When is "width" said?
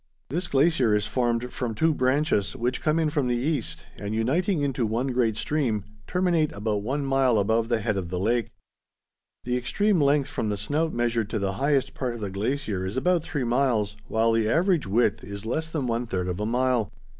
14.87-15.23